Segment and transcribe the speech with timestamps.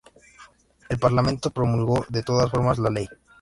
[0.89, 3.07] El Parlamento promulgó de todas formas la ley.